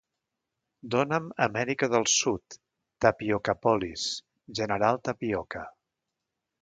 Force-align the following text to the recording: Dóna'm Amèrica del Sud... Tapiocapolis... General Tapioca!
Dóna'm 0.93 1.27
Amèrica 1.45 1.89
del 1.95 2.07
Sud... 2.13 2.57
Tapiocapolis... 3.07 4.07
General 4.61 4.99
Tapioca! 5.11 5.63